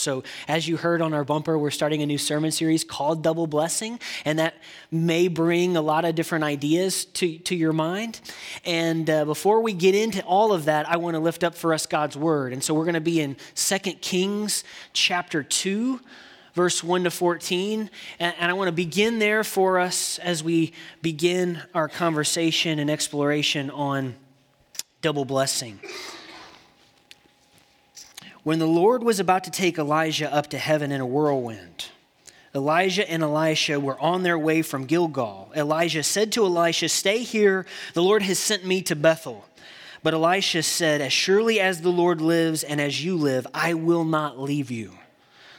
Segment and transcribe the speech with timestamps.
[0.00, 3.46] So, as you heard on our bumper, we're starting a new sermon series called Double
[3.46, 4.54] Blessing, and that
[4.90, 8.20] may bring a lot of different ideas to, to your mind.
[8.64, 11.74] And uh, before we get into all of that, I want to lift up for
[11.74, 12.54] us God's word.
[12.54, 16.00] And so, we're going to be in 2 Kings chapter 2
[16.54, 17.90] verse 1 to 14.
[18.18, 23.70] And, I want to begin there for us as we begin our conversation and exploration
[23.70, 24.16] on
[25.00, 25.78] double blessing.
[28.42, 31.86] When the Lord was about to take Elijah up to heaven in a whirlwind,
[32.54, 35.52] Elijah and Elisha were on their way from Gilgal.
[35.54, 39.44] Elijah said to Elisha, Stay here, the Lord has sent me to Bethel.
[40.02, 44.04] But Elisha said, As surely as the Lord lives and as you live, I will
[44.04, 44.94] not leave you.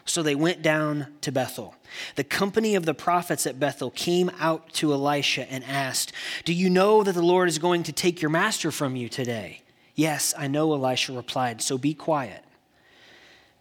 [0.04, 1.76] So they went down to Bethel.
[2.16, 6.12] The company of the prophets at Bethel came out to Elisha and asked,
[6.44, 9.62] Do you know that the Lord is going to take your master from you today?
[9.94, 12.44] Yes, I know, Elisha replied, so be quiet.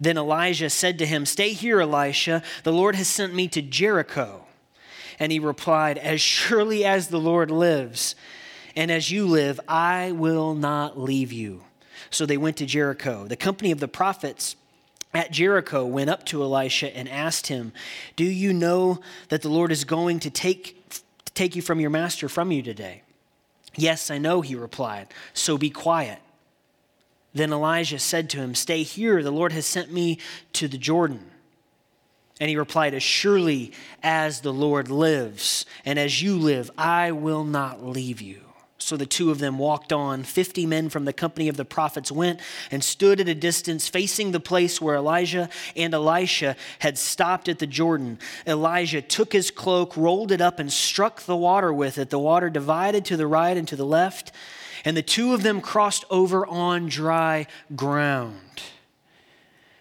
[0.01, 2.43] Then Elijah said to him, Stay here, Elisha.
[2.65, 4.47] The Lord has sent me to Jericho.
[5.19, 8.15] And he replied, As surely as the Lord lives,
[8.75, 11.63] and as you live, I will not leave you.
[12.09, 13.27] So they went to Jericho.
[13.27, 14.57] The company of the prophets
[15.13, 17.73] at Jericho went up to Elisha and asked him,
[18.17, 20.89] Do you know that the Lord is going to take,
[21.25, 23.03] to take you from your master from you today?
[23.77, 25.09] Yes, I know, he replied.
[25.35, 26.21] So be quiet.
[27.33, 30.19] Then Elijah said to him, Stay here, the Lord has sent me
[30.55, 31.31] to the Jordan.
[32.41, 37.45] And he replied, As surely as the Lord lives, and as you live, I will
[37.45, 38.41] not leave you.
[38.79, 40.25] So the two of them walked on.
[40.25, 44.33] Fifty men from the company of the prophets went and stood at a distance facing
[44.33, 48.19] the place where Elijah and Elisha had stopped at the Jordan.
[48.47, 52.09] Elijah took his cloak, rolled it up, and struck the water with it.
[52.09, 54.33] The water divided to the right and to the left
[54.85, 58.63] and the two of them crossed over on dry ground.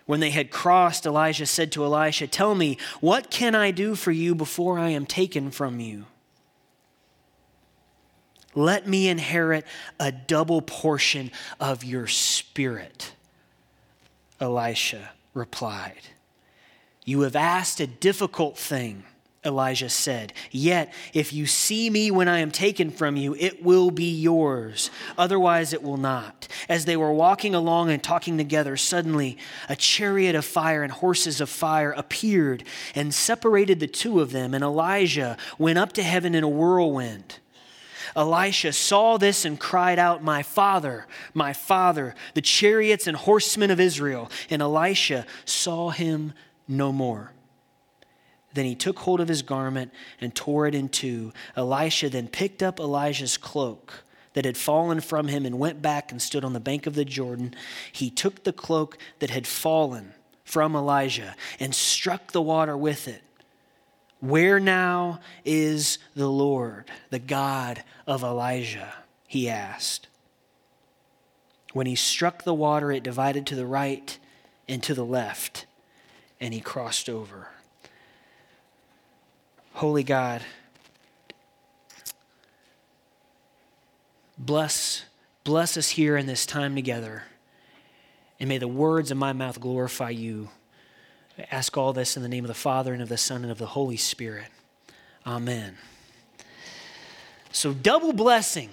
[0.05, 4.11] When they had crossed, Elijah said to Elisha, Tell me, what can I do for
[4.11, 6.05] you before I am taken from you?
[8.55, 9.65] Let me inherit
[9.99, 13.13] a double portion of your spirit.
[14.39, 16.01] Elisha replied,
[17.05, 19.03] You have asked a difficult thing.
[19.45, 20.33] Elijah said.
[20.51, 24.91] Yet, if you see me when I am taken from you, it will be yours.
[25.17, 26.47] Otherwise, it will not.
[26.67, 29.37] As they were walking along and talking together, suddenly
[29.69, 34.53] a chariot of fire and horses of fire appeared and separated the two of them,
[34.53, 37.39] and Elijah went up to heaven in a whirlwind.
[38.15, 43.79] Elisha saw this and cried out, My father, my father, the chariots and horsemen of
[43.79, 44.31] Israel.
[44.49, 46.33] And Elisha saw him
[46.67, 47.31] no more.
[48.59, 51.31] Then he took hold of his garment and tore it in two.
[51.55, 54.03] Elisha then picked up Elijah's cloak
[54.33, 57.05] that had fallen from him and went back and stood on the bank of the
[57.05, 57.55] Jordan.
[57.89, 63.21] He took the cloak that had fallen from Elijah and struck the water with it.
[64.19, 68.93] Where now is the Lord, the God of Elijah?
[69.25, 70.09] He asked.
[71.71, 74.19] When he struck the water, it divided to the right
[74.67, 75.65] and to the left,
[76.41, 77.47] and he crossed over.
[79.73, 80.41] Holy God,
[84.37, 85.05] bless,
[85.43, 87.23] bless us here in this time together.
[88.39, 90.49] And may the words of my mouth glorify you.
[91.37, 93.51] I ask all this in the name of the Father and of the Son and
[93.51, 94.47] of the Holy Spirit.
[95.25, 95.77] Amen.
[97.51, 98.69] So, double blessing.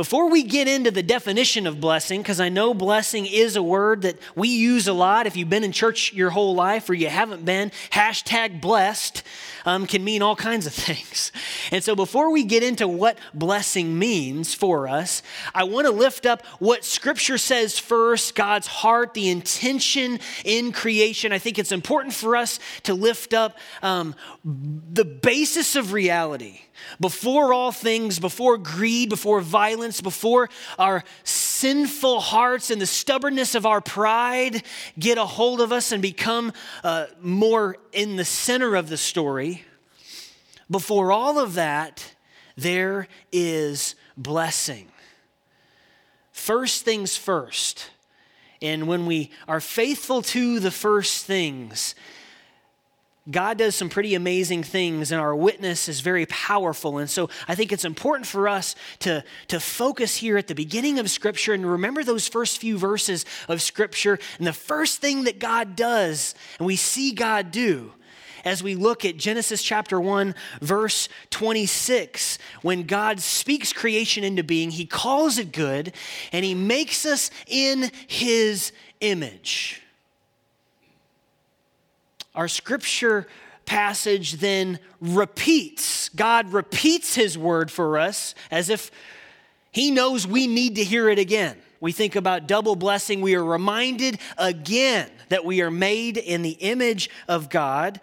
[0.00, 4.00] Before we get into the definition of blessing, because I know blessing is a word
[4.00, 5.26] that we use a lot.
[5.26, 9.22] If you've been in church your whole life or you haven't been, hashtag blessed
[9.66, 11.32] um, can mean all kinds of things.
[11.70, 15.22] And so before we get into what blessing means for us,
[15.54, 21.30] I want to lift up what Scripture says first God's heart, the intention in creation.
[21.30, 26.60] I think it's important for us to lift up um, the basis of reality.
[26.98, 33.64] Before all things, before greed, before violence, before our sinful hearts and the stubbornness of
[33.64, 34.62] our pride
[34.98, 36.52] get a hold of us and become
[36.84, 39.64] uh, more in the center of the story,
[40.70, 42.14] before all of that,
[42.56, 44.88] there is blessing.
[46.30, 47.90] First things first.
[48.62, 51.94] And when we are faithful to the first things,
[53.28, 56.98] God does some pretty amazing things, and our witness is very powerful.
[56.98, 60.98] And so I think it's important for us to, to focus here at the beginning
[60.98, 64.18] of Scripture and remember those first few verses of Scripture.
[64.38, 67.92] And the first thing that God does, and we see God do,
[68.42, 74.70] as we look at Genesis chapter 1, verse 26, when God speaks creation into being,
[74.70, 75.92] He calls it good,
[76.32, 79.82] and He makes us in His image.
[82.34, 83.26] Our scripture
[83.66, 86.08] passage then repeats.
[86.10, 88.90] God repeats his word for us as if
[89.72, 91.56] he knows we need to hear it again.
[91.80, 93.20] We think about double blessing.
[93.20, 98.00] We are reminded again that we are made in the image of God.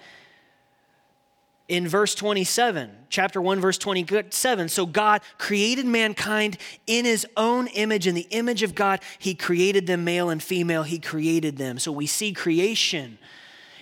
[1.68, 4.70] In verse 27, chapter 1, verse 27.
[4.70, 6.58] So God created mankind
[6.88, 8.08] in his own image.
[8.08, 11.78] In the image of God, he created them, male and female, he created them.
[11.78, 13.18] So we see creation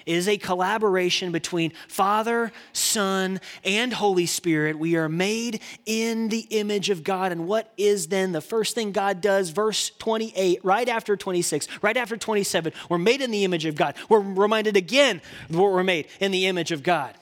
[0.05, 4.77] is a collaboration between Father, Son, and Holy Spirit.
[4.77, 7.31] We are made in the image of God.
[7.31, 9.49] And what is then the first thing God does?
[9.49, 13.95] Verse 28, right after 26, right after 27, we're made in the image of God.
[14.09, 17.15] We're reminded again that we're made in the image of God.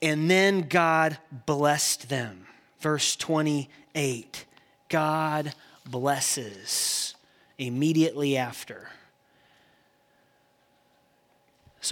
[0.00, 2.46] And then God blessed them.
[2.80, 4.44] Verse 28,
[4.88, 5.54] God
[5.86, 7.14] blesses
[7.56, 8.88] immediately after.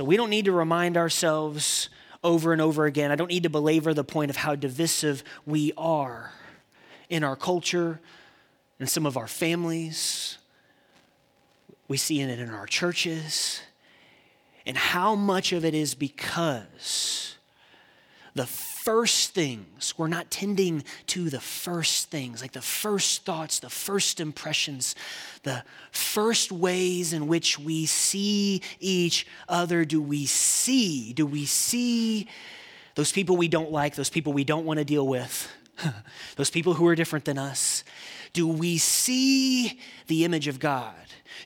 [0.00, 1.90] So we don't need to remind ourselves
[2.24, 3.10] over and over again.
[3.10, 6.32] I don't need to belabor the point of how divisive we are
[7.10, 8.00] in our culture,
[8.78, 10.38] in some of our families.
[11.86, 13.60] We see it in our churches.
[14.64, 17.36] And how much of it is because
[18.34, 18.46] the
[18.82, 24.20] first things, we're not tending to the first things, like the first thoughts, the first
[24.20, 24.94] impressions,
[25.42, 25.62] the
[25.92, 29.84] first ways in which we see each other.
[29.84, 31.12] Do we see?
[31.12, 32.26] Do we see
[32.94, 35.46] those people we don't like, those people we don't want to deal with,
[36.36, 37.84] those people who are different than us?
[38.32, 40.94] Do we see the image of God?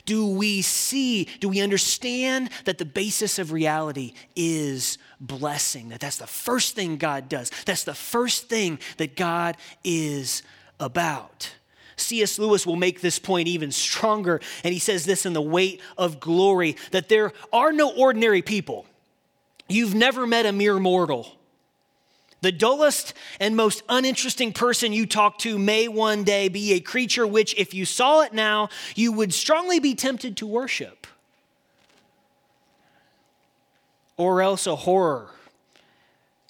[0.05, 5.89] Do we see, do we understand that the basis of reality is blessing?
[5.89, 7.51] That that's the first thing God does.
[7.65, 10.43] That's the first thing that God is
[10.79, 11.55] about.
[11.97, 12.39] C.S.
[12.39, 16.21] Lewis will make this point even stronger, and he says this in The Weight of
[16.21, 18.85] Glory that there are no ordinary people.
[19.69, 21.39] You've never met a mere mortal.
[22.45, 27.27] The dullest and most uninteresting person you talk to may one day be a creature
[27.27, 31.07] which, if you saw it now, you would strongly be tempted to worship.
[34.19, 35.31] Or else a horror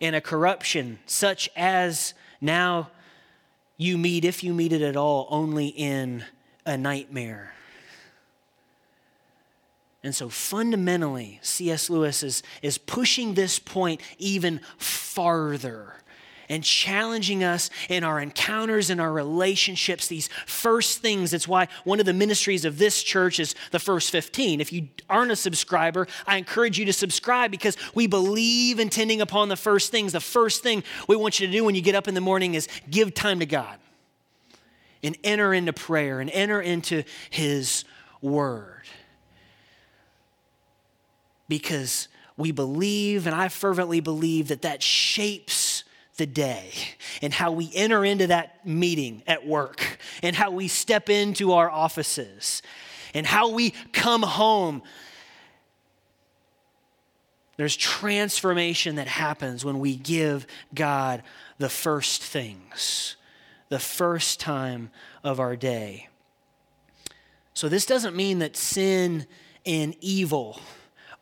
[0.01, 2.91] and a corruption such as now
[3.77, 6.25] you meet, if you meet it at all, only in
[6.67, 7.55] a nightmare.
[10.05, 11.89] And so fundamentally, C.S.
[11.89, 15.95] Lewis is, is pushing this point even farther
[16.51, 21.31] and challenging us in our encounters and our relationships, these first things.
[21.31, 24.61] That's why one of the ministries of this church is the first 15.
[24.61, 29.23] If you aren't a subscriber, I encourage you to subscribe because we believe in tending
[29.23, 30.13] upon the first things.
[30.13, 32.53] The first thing we want you to do when you get up in the morning
[32.53, 33.79] is give time to God
[35.03, 37.87] and enter into prayer and enter into His
[38.21, 38.85] Word
[41.49, 45.85] because we believe, and I fervently believe, that that shapes
[46.17, 46.73] the day
[47.23, 51.71] and how we enter into that meeting at work and how we step into our
[51.71, 52.63] offices
[53.13, 54.83] and how we come home.
[57.57, 61.23] There's transformation that happens when we give God
[61.59, 63.17] the first things,
[63.69, 64.91] the first time
[65.23, 66.09] of our day.
[67.55, 69.27] So, this doesn't mean that sin
[69.65, 70.59] and evil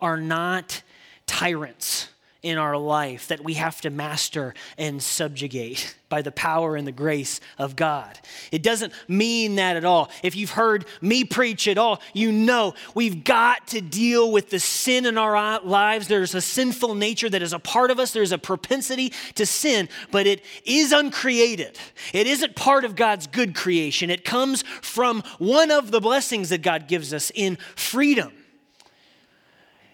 [0.02, 0.82] are not
[1.26, 2.08] tyrants
[2.42, 6.92] in our life that we have to master and subjugate by the power and the
[6.92, 8.18] grace of God.
[8.50, 10.10] It doesn't mean that at all.
[10.24, 14.58] If you've heard me preach at all, you know we've got to deal with the
[14.58, 16.08] sin in our lives.
[16.08, 19.88] There's a sinful nature that is a part of us, there's a propensity to sin,
[20.10, 21.78] but it is uncreated.
[22.12, 24.10] It isn't part of God's good creation.
[24.10, 28.32] It comes from one of the blessings that God gives us in freedom.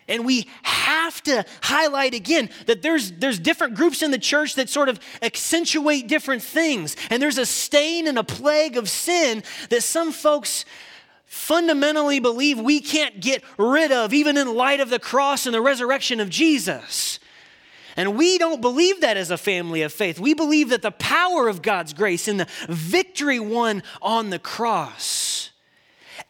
[0.09, 4.71] And we have to highlight again that there's, there's different groups in the church that
[4.71, 6.97] sort of accentuate different things.
[7.11, 10.65] And there's a stain and a plague of sin that some folks
[11.27, 15.61] fundamentally believe we can't get rid of, even in light of the cross and the
[15.61, 17.21] resurrection of Jesus.
[17.95, 20.19] And we don't believe that as a family of faith.
[20.19, 25.38] We believe that the power of God's grace and the victory won on the cross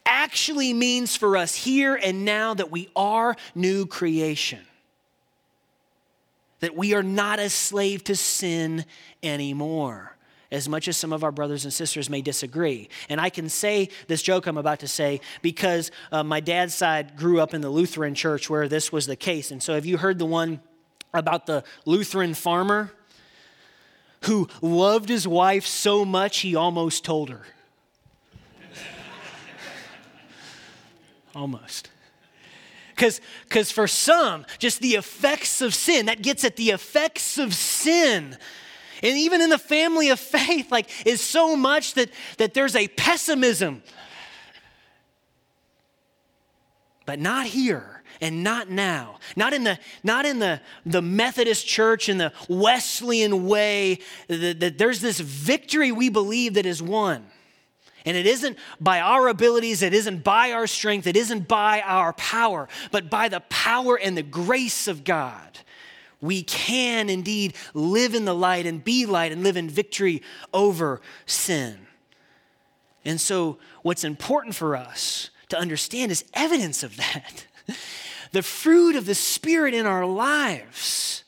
[0.04, 4.60] actually means for us here and now that we are new creation.
[6.60, 8.84] That we are not a slave to sin
[9.22, 10.16] anymore,
[10.50, 12.88] as much as some of our brothers and sisters may disagree.
[13.08, 17.16] And I can say this joke I'm about to say because uh, my dad's side
[17.16, 19.50] grew up in the Lutheran church where this was the case.
[19.50, 20.60] And so, have you heard the one
[21.14, 22.92] about the Lutheran farmer
[24.22, 27.42] who loved his wife so much he almost told her?
[31.38, 31.88] Almost.
[32.96, 38.36] Because for some, just the effects of sin, that gets at the effects of sin.
[39.04, 42.88] And even in the family of faith, like, is so much that, that there's a
[42.88, 43.84] pessimism.
[47.06, 49.20] But not here and not now.
[49.36, 54.00] Not in the, not in the, the Methodist church in the Wesleyan way.
[54.26, 57.26] That, that there's this victory we believe that is won.
[58.08, 62.14] And it isn't by our abilities, it isn't by our strength, it isn't by our
[62.14, 65.58] power, but by the power and the grace of God.
[66.18, 70.22] We can indeed live in the light and be light and live in victory
[70.54, 71.86] over sin.
[73.04, 77.46] And so, what's important for us to understand is evidence of that.
[78.32, 81.24] the fruit of the Spirit in our lives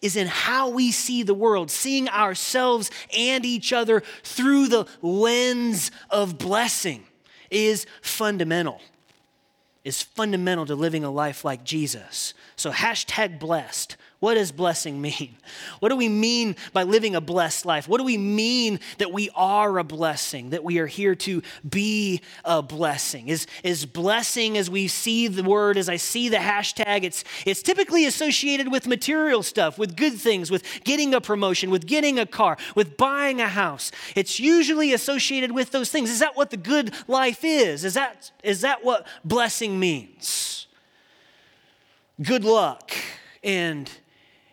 [0.00, 5.90] is in how we see the world, seeing ourselves and each other through the lens
[6.10, 7.04] of blessing
[7.50, 8.80] is fundamental.
[9.82, 12.34] Is fundamental to living a life like Jesus.
[12.56, 13.96] So, hashtag blessed.
[14.20, 15.36] What does blessing mean?
[15.80, 17.88] What do we mean by living a blessed life?
[17.88, 22.20] What do we mean that we are a blessing, that we are here to be
[22.44, 23.28] a blessing?
[23.28, 27.62] Is, is blessing, as we see the word, as I see the hashtag, it's, it's
[27.62, 32.26] typically associated with material stuff, with good things, with getting a promotion, with getting a
[32.26, 33.90] car, with buying a house.
[34.14, 36.10] It's usually associated with those things.
[36.10, 37.86] Is that what the good life is?
[37.86, 40.66] Is that, is that what blessing means?
[42.20, 42.92] Good luck
[43.42, 43.90] and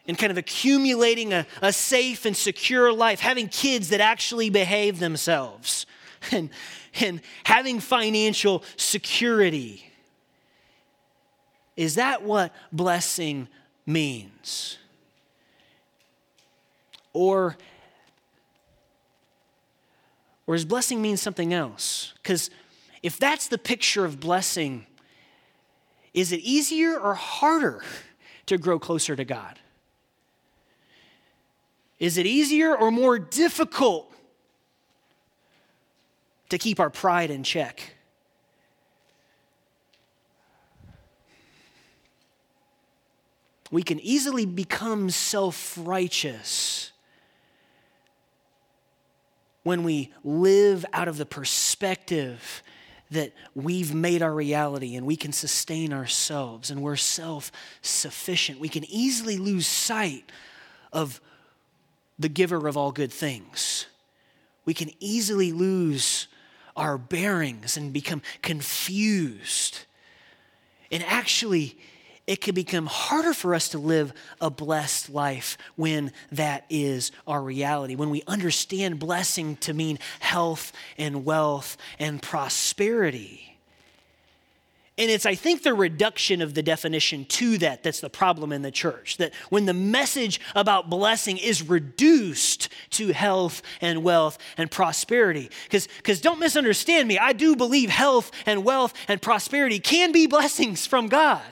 [0.08, 5.00] and kind of accumulating a, a safe and secure life, having kids that actually behave
[5.00, 5.86] themselves,
[6.32, 6.50] and,
[7.00, 9.92] and having financial security.
[11.76, 13.48] Is that what blessing
[13.86, 14.78] means?
[17.14, 17.58] Or,
[20.46, 22.14] or does blessing mean something else?
[22.22, 22.50] Because
[23.04, 24.88] if that's the picture of blessing,
[26.14, 27.84] is it easier or harder
[28.48, 29.60] to grow closer to God?
[32.00, 34.12] Is it easier or more difficult
[36.50, 37.96] to keep our pride in check?
[43.72, 46.92] We can easily become self righteous
[49.63, 52.63] when we live out of the perspective
[53.12, 57.51] that we've made our reality and we can sustain ourselves and we're self
[57.82, 58.60] sufficient.
[58.60, 60.32] We can easily lose sight
[60.94, 61.20] of
[62.20, 63.86] the giver of all good things.
[64.66, 66.28] We can easily lose
[66.76, 69.80] our bearings and become confused.
[70.92, 71.78] And actually,
[72.28, 77.42] it can become harder for us to live a blessed life when that is our
[77.42, 77.96] reality.
[77.96, 83.57] When we understand blessing to mean health and wealth and prosperity.
[85.00, 88.63] And it's, I think, the reduction of the definition to that that's the problem in
[88.63, 89.18] the church.
[89.18, 95.51] That when the message about blessing is reduced to health and wealth and prosperity.
[95.70, 100.88] Because don't misunderstand me, I do believe health and wealth and prosperity can be blessings
[100.88, 101.46] from God.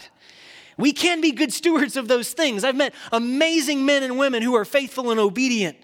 [0.78, 2.64] We can be good stewards of those things.
[2.64, 5.78] I've met amazing men and women who are faithful and obedient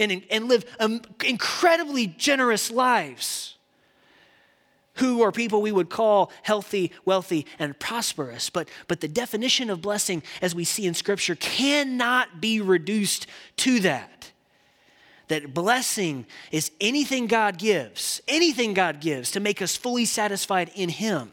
[0.00, 3.57] and, and live um, incredibly generous lives
[4.98, 8.50] who are people we would call healthy, wealthy, and prosperous.
[8.50, 13.26] But, but the definition of blessing, as we see in Scripture, cannot be reduced
[13.58, 14.32] to that.
[15.28, 20.88] That blessing is anything God gives, anything God gives to make us fully satisfied in
[20.88, 21.32] Him.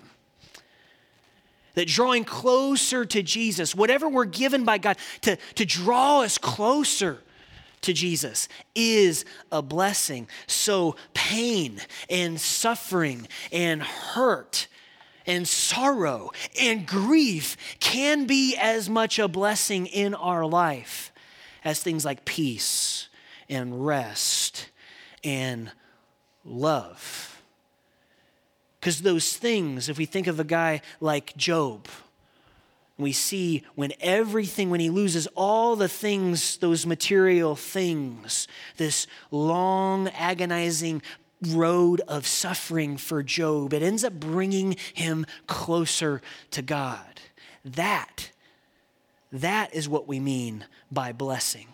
[1.75, 7.21] That drawing closer to Jesus, whatever we're given by God to, to draw us closer
[7.85, 10.27] to Jesus is a blessing.
[10.47, 14.67] So, pain and suffering and hurt
[15.25, 21.11] and sorrow and grief can be as much a blessing in our life
[21.63, 23.09] as things like peace
[23.49, 24.69] and rest
[25.23, 25.71] and
[26.43, 27.41] love.
[28.79, 31.87] Because those things, if we think of a guy like Job,
[32.97, 38.47] we see when everything, when he loses all the things, those material things,
[38.77, 41.01] this long, agonizing
[41.49, 46.21] road of suffering for Job, it ends up bringing him closer
[46.51, 47.19] to God.
[47.65, 48.31] That,
[49.31, 51.67] that is what we mean by blessing.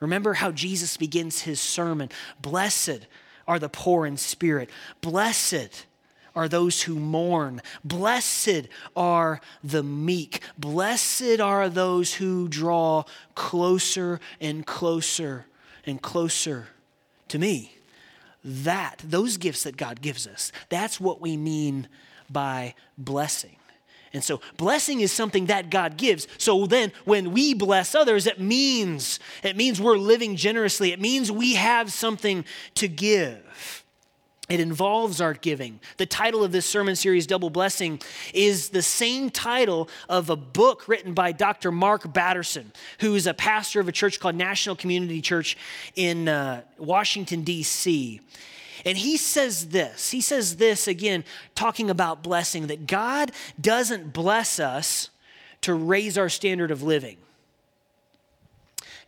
[0.00, 2.08] Remember how Jesus begins his sermon
[2.40, 3.06] Blessed
[3.46, 4.70] are the poor in spirit.
[5.00, 5.86] Blessed
[6.34, 7.60] are those who mourn.
[7.84, 10.40] Blessed are the meek.
[10.58, 15.46] Blessed are those who draw closer and closer
[15.86, 16.68] and closer
[17.28, 17.76] to me.
[18.44, 21.88] That, those gifts that God gives us, that's what we mean
[22.28, 23.56] by blessing.
[24.12, 26.26] And so blessing is something that God gives.
[26.36, 30.92] So then when we bless others, it means it means we're living generously.
[30.92, 33.81] It means we have something to give.
[34.48, 35.80] It involves our giving.
[35.98, 38.00] The title of this sermon series, Double Blessing,
[38.34, 41.70] is the same title of a book written by Dr.
[41.70, 45.56] Mark Batterson, who is a pastor of a church called National Community Church
[45.94, 48.20] in uh, Washington, D.C.
[48.84, 53.30] And he says this he says this again, talking about blessing, that God
[53.60, 55.10] doesn't bless us
[55.60, 57.16] to raise our standard of living.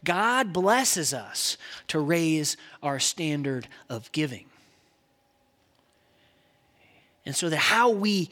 [0.05, 1.57] God blesses us
[1.89, 4.47] to raise our standard of giving.
[7.27, 8.31] And so that how we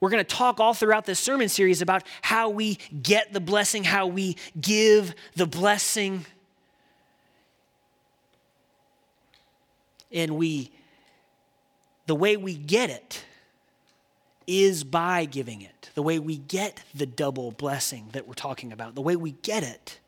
[0.00, 3.84] we're going to talk all throughout this sermon series about how we get the blessing,
[3.84, 6.26] how we give the blessing.
[10.14, 10.70] and we
[12.06, 13.24] the way we get it
[14.46, 15.90] is by giving it.
[15.94, 19.62] The way we get the double blessing that we're talking about, the way we get
[19.62, 19.98] it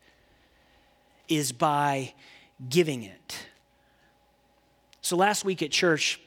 [1.27, 2.13] is by
[2.69, 3.47] giving it.
[5.01, 6.19] So last week at church,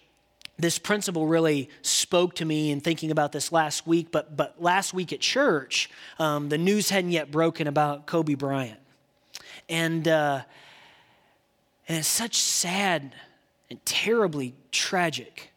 [0.61, 4.11] this principle really spoke to me in thinking about this last week.
[4.11, 8.81] But, but last week at church, um, the news hadn't yet broken about Kobe Bryant.
[9.69, 10.43] And, uh,
[11.88, 13.14] and it's such sad
[13.71, 15.52] and terribly tragic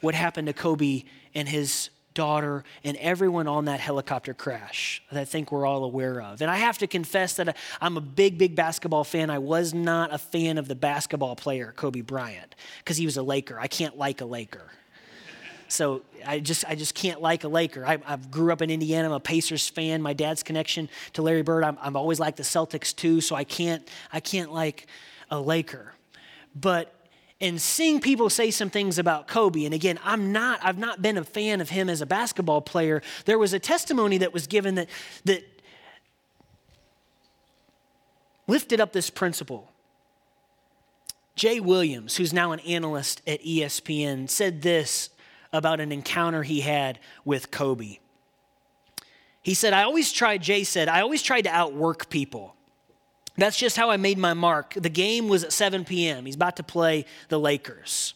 [0.00, 5.24] what happened to Kobe and his daughter and everyone on that helicopter crash that I
[5.24, 6.42] think we're all aware of.
[6.42, 9.30] And I have to confess that I'm a big, big basketball fan.
[9.30, 13.22] I was not a fan of the basketball player, Kobe Bryant, because he was a
[13.22, 13.60] Laker.
[13.60, 14.72] I can't like a Laker.
[15.68, 17.84] So I just I just can't like a Laker.
[17.84, 19.08] I, I grew up in Indiana.
[19.08, 20.00] I'm a Pacers fan.
[20.00, 21.64] My dad's connection to Larry Bird.
[21.64, 23.20] I'm, I'm always like the Celtics too.
[23.20, 24.86] So I can't I can't like
[25.30, 25.92] a Laker.
[26.54, 26.94] But
[27.40, 31.18] and seeing people say some things about Kobe, and again, I'm not, I've not been
[31.18, 33.02] a fan of him as a basketball player.
[33.26, 34.88] There was a testimony that was given that,
[35.24, 35.44] that
[38.46, 39.70] lifted up this principle.
[41.34, 45.10] Jay Williams, who's now an analyst at ESPN, said this
[45.52, 47.98] about an encounter he had with Kobe.
[49.42, 52.56] He said, I always tried, Jay said, I always tried to outwork people.
[53.36, 54.74] That's just how I made my mark.
[54.74, 56.26] The game was at 7 p.m.
[56.26, 58.14] He's about to play the Lakers.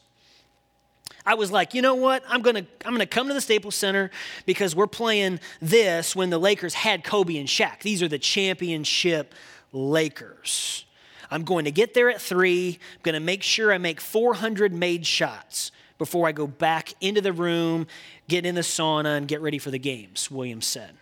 [1.26, 2.22] I was like, you know what?
[2.28, 4.10] I'm gonna I'm gonna come to the Staples Center
[4.46, 7.80] because we're playing this when the Lakers had Kobe and Shaq.
[7.80, 9.34] These are the championship
[9.72, 10.86] Lakers.
[11.30, 12.78] I'm going to get there at three.
[12.94, 17.32] I'm gonna make sure I make 400 made shots before I go back into the
[17.32, 17.86] room,
[18.26, 20.30] get in the sauna, and get ready for the games.
[20.30, 20.96] Williams said.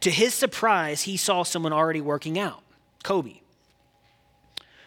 [0.00, 2.62] To his surprise, he saw someone already working out.
[3.02, 3.42] Kobe.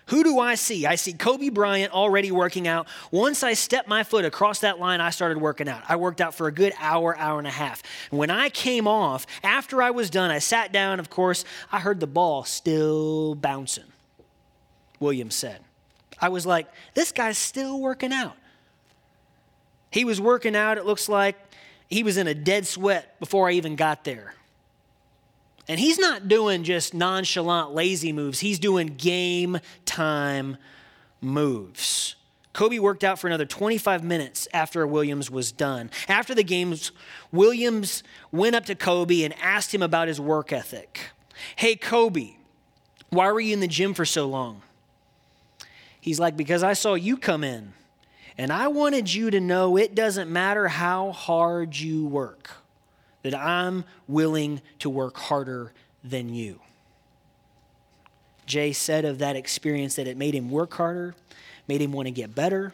[0.07, 0.85] Who do I see?
[0.85, 2.87] I see Kobe Bryant already working out.
[3.09, 5.81] Once I stepped my foot across that line, I started working out.
[5.89, 7.81] I worked out for a good hour, hour and a half.
[8.11, 10.99] when I came off, after I was done, I sat down.
[10.99, 13.85] Of course, I heard the ball still bouncing,
[14.99, 15.61] Williams said.
[16.21, 18.37] I was like, this guy's still working out.
[19.91, 21.35] He was working out, it looks like
[21.87, 24.35] he was in a dead sweat before I even got there.
[25.67, 30.57] And he's not doing just nonchalant, lazy moves, he's doing game time
[31.21, 32.15] moves.
[32.53, 35.91] Kobe worked out for another 25 minutes after Williams was done.
[36.07, 36.93] After the games,
[37.31, 38.01] Williams
[38.31, 41.09] went up to Kobe and asked him about his work ethic.
[41.57, 42.35] Hey, Kobe,
[43.09, 44.61] why were you in the gym for so long?
[45.99, 47.73] He's like, Because I saw you come in,
[48.37, 52.64] and I wanted you to know it doesn't matter how hard you work
[53.25, 56.59] that I'm willing to work harder than you.
[58.45, 61.15] Jay said of that experience that it made him work harder,
[61.67, 62.71] made him want to get better,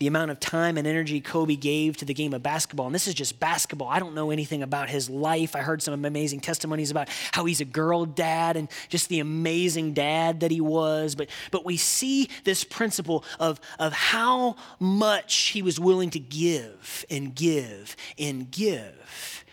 [0.00, 2.86] the amount of time and energy Kobe gave to the game of basketball.
[2.86, 3.86] And this is just basketball.
[3.88, 5.54] I don't know anything about his life.
[5.54, 9.92] I heard some amazing testimonies about how he's a girl dad and just the amazing
[9.92, 11.14] dad that he was.
[11.14, 17.04] But, but we see this principle of, of how much he was willing to give
[17.10, 19.44] and give and give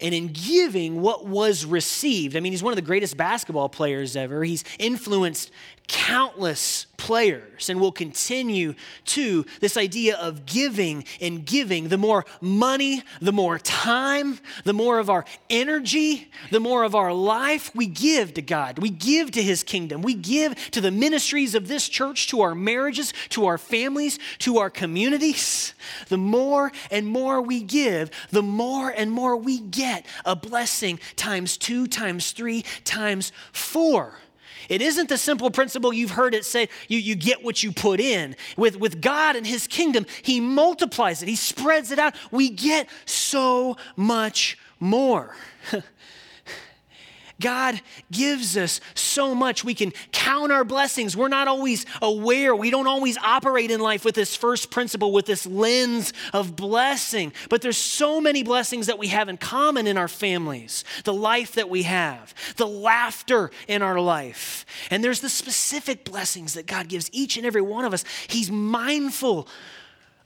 [0.00, 2.36] and in giving what was received.
[2.36, 4.44] I mean, he's one of the greatest basketball players ever.
[4.44, 5.50] He's influenced
[5.88, 11.88] countless players and will continue to this idea of giving and giving.
[11.88, 17.12] The more money, the more time, the more of our energy, the more of our
[17.12, 18.78] life we give to God.
[18.78, 20.02] We give to His kingdom.
[20.02, 24.58] We give to the ministries of this church, to our marriages, to our families, to
[24.58, 25.74] our communities.
[26.08, 31.56] The more and more we give, the more and more we get a blessing times
[31.56, 34.18] two, times three, times four.
[34.68, 38.00] It isn't the simple principle you've heard it say, you, you get what you put
[38.00, 38.36] in.
[38.56, 42.14] With, with God and His kingdom, He multiplies it, He spreads it out.
[42.30, 45.36] We get so much more.
[47.40, 49.62] God gives us so much.
[49.62, 51.16] We can count our blessings.
[51.16, 52.56] We're not always aware.
[52.56, 57.34] We don't always operate in life with this first principle, with this lens of blessing.
[57.50, 61.52] But there's so many blessings that we have in common in our families, the life
[61.52, 64.64] that we have, the laughter in our life.
[64.90, 68.04] And there's the specific blessings that God gives each and every one of us.
[68.28, 69.46] He's mindful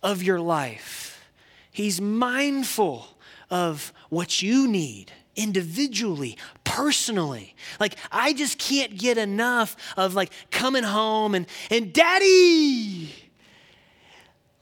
[0.02, 1.24] of your life,
[1.72, 3.16] He's mindful
[3.50, 7.54] of what you need individually, personally.
[7.78, 13.14] Like I just can't get enough of like coming home and and daddy.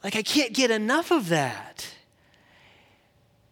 [0.04, 1.86] Like I can't get enough of that.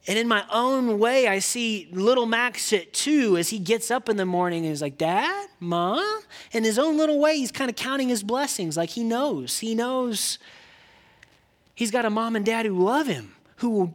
[0.09, 4.09] And in my own way, I see little Max at two as he gets up
[4.09, 6.21] in the morning and he's like, Dad, Mom?
[6.53, 8.77] In his own little way, he's kind of counting his blessings.
[8.77, 9.59] Like he knows.
[9.59, 10.39] He knows
[11.75, 13.95] he's got a mom and dad who love him, who will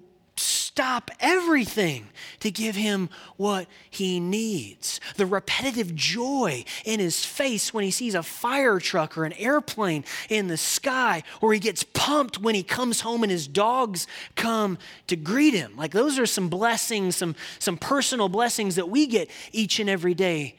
[0.72, 2.08] stop everything
[2.40, 5.02] to give him what he needs.
[5.18, 10.06] The repetitive joy in his face when he sees a fire truck or an airplane
[10.30, 14.78] in the sky, or he gets pumped when he comes home and his dogs come
[15.08, 15.76] to greet him.
[15.76, 20.14] Like those are some blessings, some, some personal blessings that we get each and every
[20.14, 20.56] day.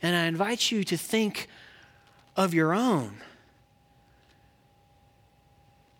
[0.00, 1.48] And I invite you to think
[2.36, 3.16] of your own.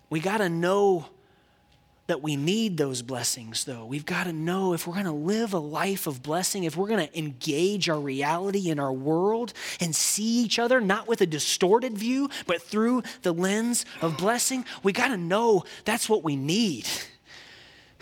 [0.09, 1.07] We got to know
[2.07, 3.85] that we need those blessings, though.
[3.85, 6.88] We've got to know if we're going to live a life of blessing, if we're
[6.88, 11.27] going to engage our reality in our world and see each other not with a
[11.27, 16.37] distorted view, but through the lens of blessing, we got to know that's what we
[16.37, 16.87] need.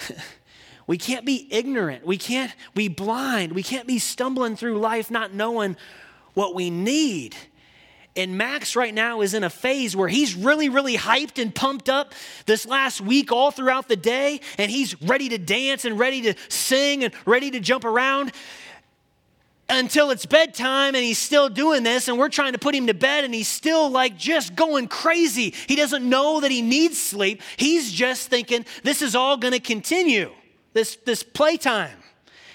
[0.86, 2.06] we can't be ignorant.
[2.06, 3.52] We can't be blind.
[3.52, 5.76] We can't be stumbling through life not knowing
[6.34, 7.34] what we need.
[8.16, 11.88] And Max right now is in a phase where he's really, really hyped and pumped
[11.88, 12.14] up
[12.46, 16.34] this last week, all throughout the day, and he's ready to dance and ready to
[16.48, 18.32] sing and ready to jump around
[19.68, 22.94] until it's bedtime and he's still doing this and we're trying to put him to
[22.94, 25.54] bed and he's still like just going crazy.
[25.66, 27.42] He doesn't know that he needs sleep.
[27.56, 30.30] He's just thinking this is all going to continue.
[30.74, 32.03] This this playtime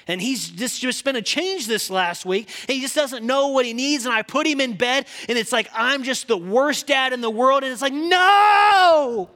[0.09, 2.49] and he's just, just been a change this last week.
[2.67, 4.05] He just doesn't know what he needs.
[4.05, 7.21] And I put him in bed, and it's like, I'm just the worst dad in
[7.21, 7.63] the world.
[7.63, 9.29] And it's like, no!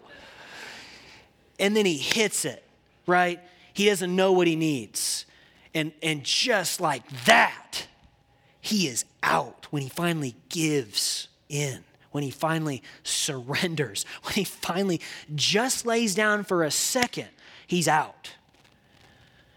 [1.60, 2.64] And then he hits it,
[3.06, 3.40] right?
[3.74, 5.28] He doesn't know what he needs.
[5.76, 7.86] And, and just like that,
[8.60, 15.02] he is out when he finally gives in, when he finally surrenders, when he finally
[15.36, 17.30] just lays down for a second,
[17.68, 18.32] he's out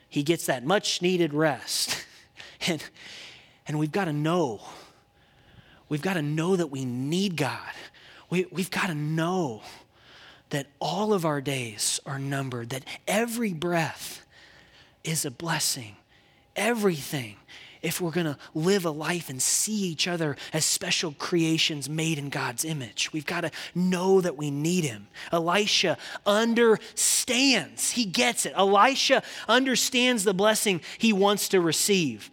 [0.09, 2.05] he gets that much needed rest.
[2.67, 2.83] and,
[3.67, 4.61] and we've got to know.
[5.89, 7.73] We've got to know that we need God.
[8.31, 9.63] We, we've got to know
[10.51, 14.25] that all of our days are numbered, that every breath
[15.05, 15.97] is a blessing.
[16.55, 17.37] Everything
[17.87, 22.19] if we're going to live a life and see each other as special creations made
[22.19, 23.13] in God's image.
[23.13, 25.07] We've got to know that we need Him.
[25.31, 25.97] Elisha
[26.27, 28.55] understands, he gets it.
[28.57, 32.31] Elisha understands the blessing he wants to receive.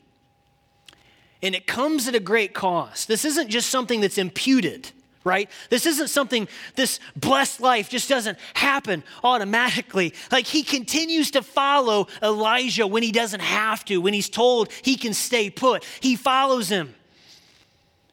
[1.44, 3.08] And it comes at a great cost.
[3.08, 4.92] This isn't just something that's imputed
[5.24, 5.50] right?
[5.70, 10.14] This isn't something, this blessed life just doesn't happen automatically.
[10.32, 14.96] Like he continues to follow Elijah when he doesn't have to, when he's told he
[14.96, 15.86] can stay put.
[16.00, 16.96] He follows him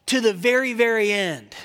[0.07, 1.55] to the very, very end.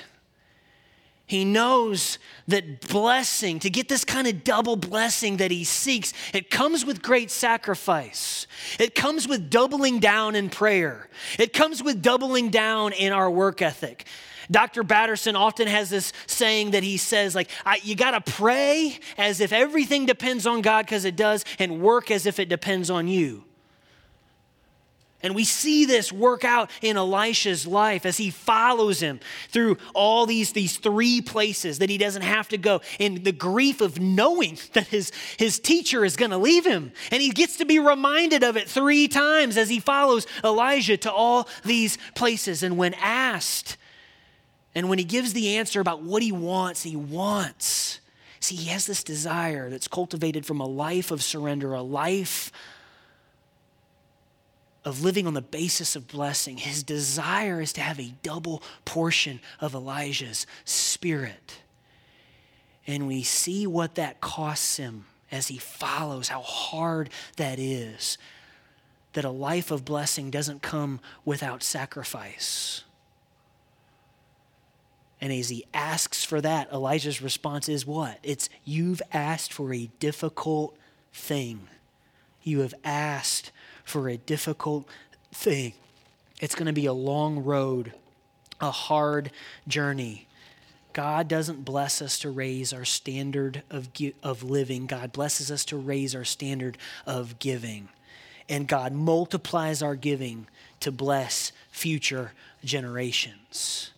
[1.25, 6.49] He knows that blessing, to get this kind of double blessing that he seeks, it
[6.49, 8.47] comes with great sacrifice.
[8.79, 11.09] It comes with doubling down in prayer.
[11.37, 14.07] It comes with doubling down in our work ethic.
[14.49, 14.83] Dr.
[14.83, 17.49] Batterson often has this saying that he says, like,
[17.83, 22.11] you got to pray as if everything depends on God because it does, and work
[22.11, 23.43] as if it depends on you.
[25.23, 30.27] And we see this work out in Elisha's life as he follows him through all
[30.27, 32.81] these, these three places that he doesn't have to go.
[32.99, 36.91] In the grief of knowing that his, his teacher is going to leave him.
[37.11, 41.11] And he gets to be reminded of it three times as he follows Elijah to
[41.11, 42.61] all these places.
[42.61, 43.77] And when asked,
[44.77, 47.99] and when he gives the answer about what he wants, he wants.
[48.39, 52.51] See, he has this desire that's cultivated from a life of surrender, a life
[54.85, 56.57] of living on the basis of blessing.
[56.57, 61.61] His desire is to have a double portion of Elijah's spirit.
[62.85, 68.19] And we see what that costs him as he follows, how hard that is.
[69.13, 72.83] That a life of blessing doesn't come without sacrifice.
[75.19, 78.19] And as he asks for that, Elijah's response is what?
[78.21, 80.77] It's, You've asked for a difficult
[81.11, 81.67] thing.
[82.43, 83.51] You have asked
[83.83, 84.87] for a difficult
[85.33, 85.73] thing.
[86.39, 87.93] It's going to be a long road,
[88.61, 89.31] a hard
[89.67, 90.27] journey.
[90.93, 93.89] God doesn't bless us to raise our standard of,
[94.21, 94.85] of living.
[94.85, 97.89] God blesses us to raise our standard of giving.
[98.47, 100.47] And God multiplies our giving
[100.79, 103.91] to bless future generations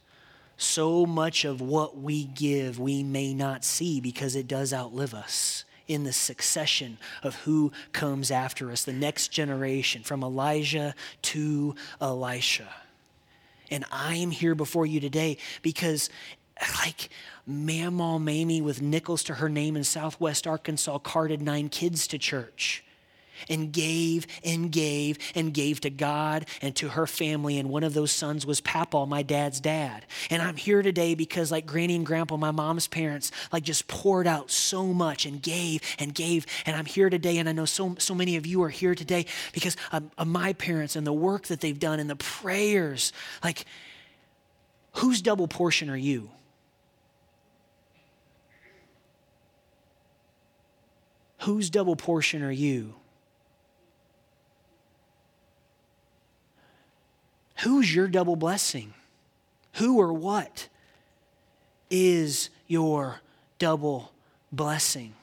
[0.59, 5.63] so much of what we give we may not see because it does outlive us
[5.87, 12.67] in the succession of who comes after us, the next generation, from Elijah to Elisha.
[13.71, 16.09] And I am here before you today because,
[16.83, 17.09] like,
[17.49, 22.83] Mamaw Mamie with Nichols to her name in Southwest Arkansas carted nine kids to church
[23.47, 27.57] and gave and gave and gave to God and to her family.
[27.57, 30.05] And one of those sons was Papaw, my dad's dad.
[30.29, 34.27] And I'm here today because, like Granny and Grandpa, my mom's parents, like just poured
[34.27, 36.45] out so much and gave and gave.
[36.65, 39.25] And I'm here today, and I know so, so many of you are here today
[39.53, 43.13] because of, of my parents and the work that they've done and the prayers.
[43.43, 43.65] Like,
[44.93, 46.29] whose double portion are you?
[51.43, 52.95] Whose double portion are you?
[57.61, 58.93] Who's your double blessing?
[59.73, 60.67] Who or what
[61.89, 63.19] is your
[63.57, 64.11] double
[64.51, 65.13] blessing?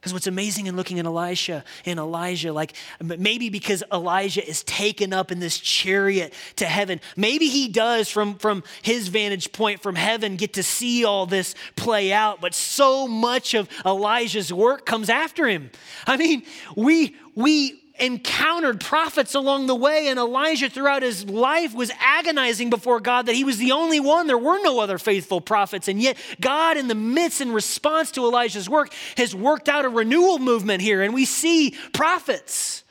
[0.00, 5.12] Because what's amazing in looking at Elisha and Elijah, like maybe because Elijah is taken
[5.12, 9.96] up in this chariot to heaven, maybe he does from, from his vantage point from
[9.96, 15.10] heaven get to see all this play out, but so much of Elijah's work comes
[15.10, 15.70] after him.
[16.06, 16.44] I mean,
[16.74, 22.98] we, we, encountered prophets along the way, and Elijah throughout his life was agonizing before
[23.00, 24.26] God that he was the only one.
[24.26, 25.86] There were no other faithful prophets.
[25.86, 29.88] And yet, God, in the midst in response to Elijah's work, has worked out a
[29.88, 32.84] renewal movement here, and we see prophets.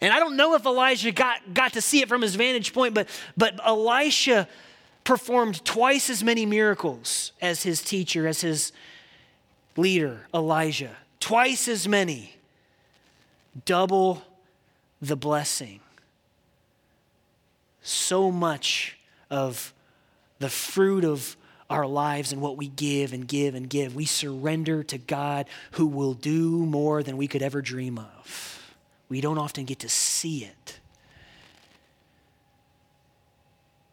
[0.00, 2.94] And I don't know if Elijah got, got to see it from his vantage point,
[2.94, 4.48] but, but Elisha
[5.04, 8.72] performed twice as many miracles as his teacher, as his
[9.76, 10.96] leader, Elijah.
[11.20, 12.34] Twice as many
[13.64, 14.22] double
[15.00, 15.80] the blessing.
[17.82, 18.98] So much
[19.30, 19.72] of
[20.38, 21.36] the fruit of
[21.70, 25.86] our lives and what we give and give and give, we surrender to God who
[25.86, 28.74] will do more than we could ever dream of.
[29.08, 30.80] We don't often get to see it.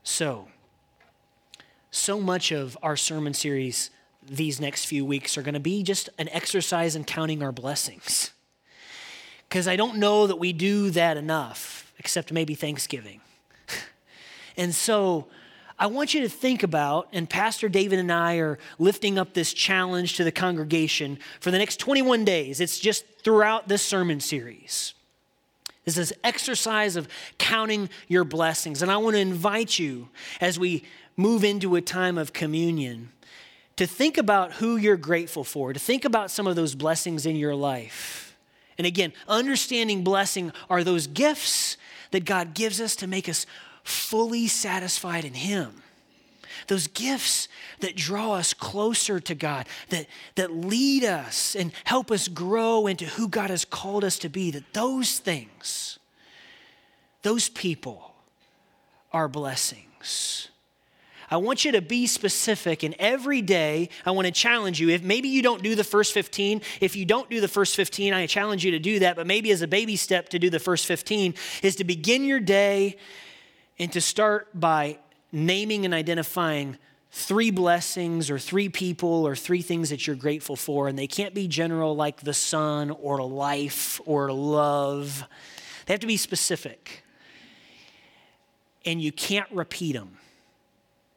[0.03, 0.47] So,
[1.89, 3.89] so much of our sermon series
[4.23, 8.31] these next few weeks are going to be just an exercise in counting our blessings
[9.51, 13.19] because I don't know that we do that enough, except maybe Thanksgiving.
[14.57, 15.27] and so
[15.77, 19.51] I want you to think about, and Pastor David and I are lifting up this
[19.51, 22.61] challenge to the congregation for the next 21 days.
[22.61, 24.93] It's just throughout this sermon series.
[25.83, 28.81] This is exercise of counting your blessings.
[28.81, 30.07] And I want to invite you
[30.39, 30.85] as we
[31.17, 33.11] move into a time of communion
[33.75, 37.35] to think about who you're grateful for, to think about some of those blessings in
[37.35, 38.30] your life.
[38.81, 41.77] And again, understanding blessing are those gifts
[42.09, 43.45] that God gives us to make us
[43.83, 45.83] fully satisfied in Him.
[46.65, 47.47] Those gifts
[47.81, 53.05] that draw us closer to God, that, that lead us and help us grow into
[53.05, 55.99] who God has called us to be, that those things,
[57.21, 58.15] those people
[59.13, 60.49] are blessings.
[61.31, 62.83] I want you to be specific.
[62.83, 64.89] And every day, I want to challenge you.
[64.89, 68.13] If maybe you don't do the first 15, if you don't do the first 15,
[68.13, 69.15] I challenge you to do that.
[69.15, 72.41] But maybe as a baby step to do the first 15 is to begin your
[72.41, 72.97] day
[73.79, 74.99] and to start by
[75.31, 76.77] naming and identifying
[77.11, 80.89] three blessings or three people or three things that you're grateful for.
[80.89, 85.23] And they can't be general like the sun or life or love,
[85.85, 87.03] they have to be specific.
[88.85, 90.17] And you can't repeat them.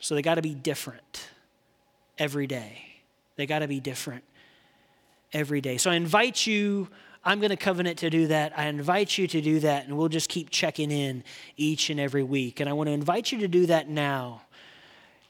[0.05, 1.31] So they got to be different
[2.19, 3.01] every day.
[3.37, 4.23] They got to be different
[5.33, 5.79] every day.
[5.79, 6.89] So I invite you,
[7.25, 8.53] I'm going to covenant to do that.
[8.55, 11.25] I invite you to do that, and we'll just keep checking in
[11.57, 12.61] each and every week.
[12.61, 14.43] And I want to invite you to do that now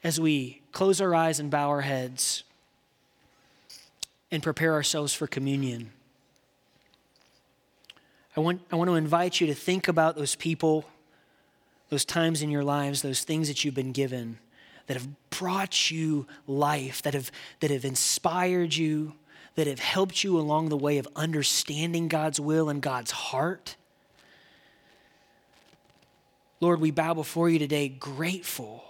[0.02, 2.42] as we close our eyes and bow our heads
[4.32, 5.92] and prepare ourselves for communion.
[8.36, 10.84] I want, I want to invite you to think about those people,
[11.90, 14.40] those times in your lives, those things that you've been given
[14.86, 19.14] that have brought you life, that have, that have inspired you,
[19.54, 23.76] that have helped you along the way of understanding God's will and God's heart.
[26.60, 28.84] Lord, we bow before you today grateful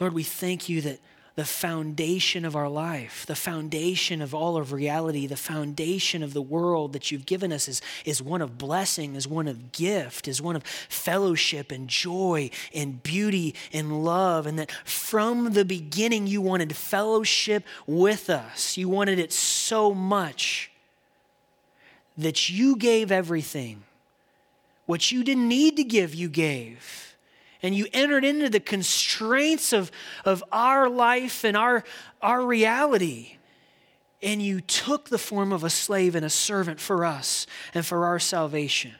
[0.00, 1.00] Lord, we thank you that
[1.38, 6.42] the foundation of our life, the foundation of all of reality, the foundation of the
[6.42, 10.42] world that you've given us is, is one of blessing, is one of gift, is
[10.42, 14.48] one of fellowship and joy and beauty and love.
[14.48, 18.76] And that from the beginning you wanted fellowship with us.
[18.76, 20.72] You wanted it so much
[22.16, 23.84] that you gave everything.
[24.86, 27.07] What you didn't need to give, you gave
[27.62, 29.90] and you entered into the constraints of,
[30.24, 31.84] of our life and our,
[32.22, 33.36] our reality.
[34.22, 38.04] And you took the form of a slave and a servant for us and for
[38.04, 38.94] our salvation.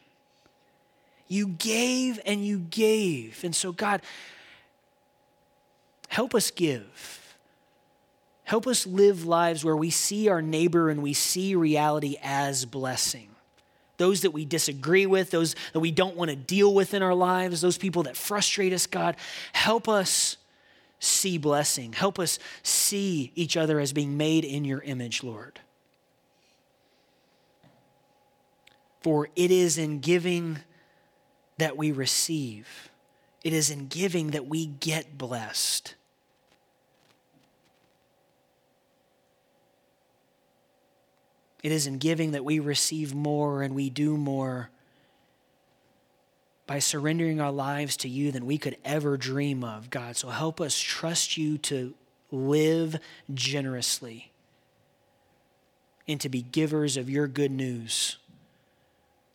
[1.29, 3.45] You gave and you gave.
[3.45, 4.01] And so, God,
[6.09, 7.37] help us give.
[8.45, 13.28] Help us live lives where we see our neighbor and we see reality as blessing
[13.99, 17.15] those that we disagree with, those that we don't want to deal with in our
[17.15, 19.17] lives, those people that frustrate us, God,
[19.53, 20.39] help us
[21.01, 21.93] see blessing.
[21.93, 25.61] Help us see each other as being made in your image, Lord.
[29.03, 30.59] For it is in giving
[31.59, 32.91] that we receive,
[33.45, 35.95] it is in giving that we get blessed.
[41.63, 44.71] It is in giving that we receive more and we do more
[46.67, 50.17] by surrendering our lives to you than we could ever dream of, God.
[50.17, 51.95] So help us trust you to
[52.31, 52.99] live
[53.33, 54.31] generously
[56.07, 58.19] and to be givers of your good news.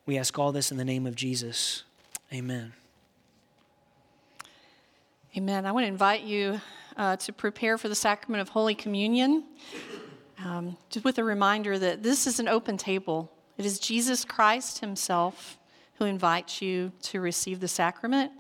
[0.06, 1.84] We ask all this in the name of Jesus.
[2.32, 2.74] Amen.
[5.36, 5.66] Amen.
[5.66, 6.62] I want to invite you
[6.98, 9.44] uh, to prepare for the sacrament of Holy Communion.
[10.46, 13.32] Um, just with a reminder that this is an open table.
[13.58, 15.58] It is Jesus Christ Himself
[15.96, 18.32] who invites you to receive the sacrament.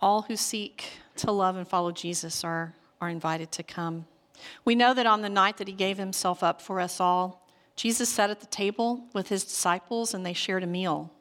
[0.00, 0.84] All who seek
[1.16, 4.06] to love and follow Jesus are, are invited to come.
[4.64, 7.46] We know that on the night that He gave Himself up for us all,
[7.76, 11.12] Jesus sat at the table with His disciples and they shared a meal.